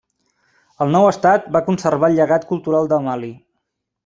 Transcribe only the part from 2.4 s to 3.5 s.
cultural de Mali.